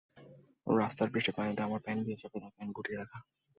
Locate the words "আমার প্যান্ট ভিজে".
1.63-2.21